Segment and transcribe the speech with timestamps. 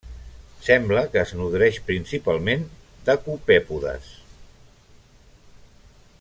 [0.67, 2.65] Sembla que es nodreix principalment
[3.11, 4.09] de copèpodes.